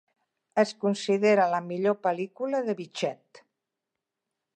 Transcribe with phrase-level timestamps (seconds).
[0.61, 3.43] Es considera la millor pel·lícula de Vichet.